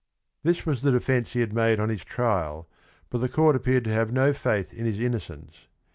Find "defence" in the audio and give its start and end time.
0.89-1.33